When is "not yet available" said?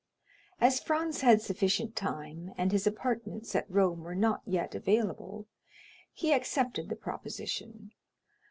4.15-5.45